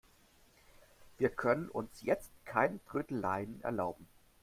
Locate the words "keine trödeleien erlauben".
2.43-4.07